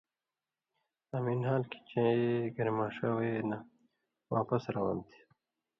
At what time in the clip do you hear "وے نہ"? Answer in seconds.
3.17-3.57